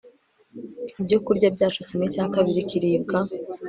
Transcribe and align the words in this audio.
ibyokurya 1.01 1.47
byacu 1.55 1.79
kimwe 1.87 2.05
cya 2.13 2.25
kabiri 2.33 2.67
kiribwa 2.69 3.19